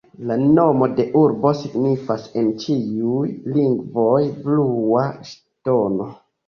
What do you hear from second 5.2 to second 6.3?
Ŝtono.